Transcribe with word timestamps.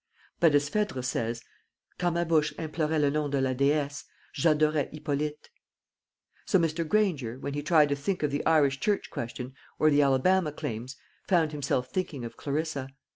But, 0.39 0.55
as 0.55 0.67
Phèdre 0.67 1.05
says, 1.05 1.43
"Quand 1.99 2.15
ma 2.15 2.23
bouche 2.23 2.55
implorait 2.57 2.99
le 2.99 3.11
nom 3.11 3.29
de 3.29 3.39
la 3.39 3.53
déesse, 3.53 4.05
j'adorais 4.33 4.89
Hippolyte;" 4.91 5.51
so 6.43 6.57
Mr. 6.57 6.87
Granger, 6.87 7.37
when 7.37 7.53
he 7.53 7.61
tried 7.61 7.89
to 7.89 7.95
think 7.95 8.23
of 8.23 8.31
the 8.31 8.43
Irish 8.43 8.79
Church 8.79 9.11
question, 9.11 9.53
or 9.77 9.91
the 9.91 10.01
Alabama 10.01 10.51
claims, 10.51 10.95
found 11.27 11.51
himself 11.51 11.91
thinking 11.91 12.25
of 12.25 12.35
Clarissa. 12.35 12.89